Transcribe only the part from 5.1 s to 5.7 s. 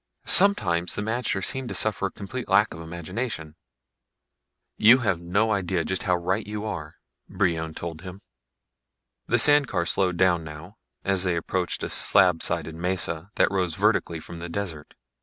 no